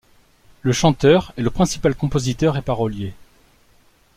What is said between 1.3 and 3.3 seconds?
est le principal compositeur et parolier.